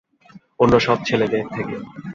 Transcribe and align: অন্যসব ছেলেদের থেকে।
অন্যসব 0.59 0.97
ছেলেদের 1.05 1.45
থেকে। 1.47 1.75